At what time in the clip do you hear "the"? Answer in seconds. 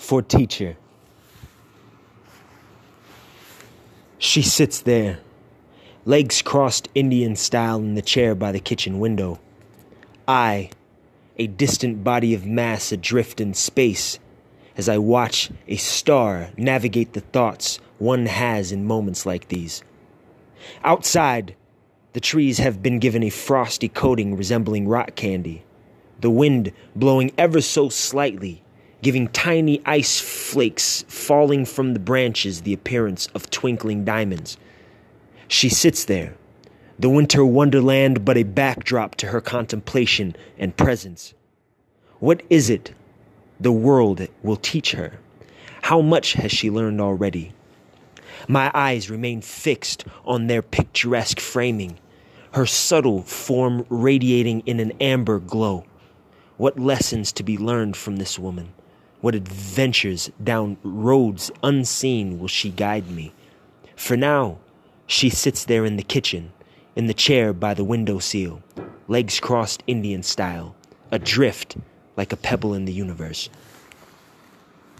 7.94-8.02, 8.50-8.58, 17.12-17.20, 22.14-22.20, 26.20-26.30, 31.94-32.00, 32.62-32.72, 36.98-37.08, 43.58-43.72, 65.96-66.02, 67.06-67.14, 67.74-67.84, 72.86-72.92